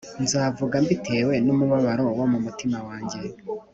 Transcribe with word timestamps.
nzavuga 0.23 0.75
mbitewe 0.83 1.33
n’umubabaro 1.45 2.05
wo 2.19 2.25
mu 2.31 2.39
mutima 2.45 2.77
wanjye 2.87 3.19